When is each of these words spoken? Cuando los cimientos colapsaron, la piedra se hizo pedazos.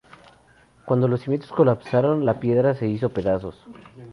Cuando 0.83 1.07
los 1.07 1.21
cimientos 1.21 1.51
colapsaron, 1.51 2.25
la 2.25 2.39
piedra 2.39 2.73
se 2.73 2.87
hizo 2.87 3.09
pedazos. 3.09 3.55